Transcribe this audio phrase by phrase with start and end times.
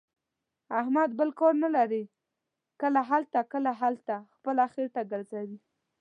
[0.79, 2.03] احمد بل کار نه لري.
[2.81, 5.57] کله هلته، کله هلته، خپله خېټه ګرځوي.